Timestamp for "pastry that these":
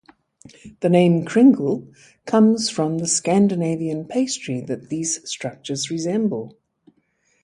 4.05-5.21